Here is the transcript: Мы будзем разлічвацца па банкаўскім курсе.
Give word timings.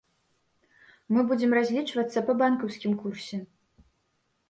Мы 1.17 1.27
будзем 1.33 1.53
разлічвацца 1.59 2.19
па 2.31 2.39
банкаўскім 2.43 2.99
курсе. 3.07 3.37